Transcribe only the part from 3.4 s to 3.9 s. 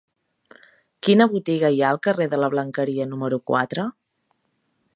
quatre?